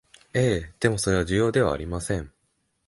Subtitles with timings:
[0.33, 2.33] ええ、でもそれは重要ではありません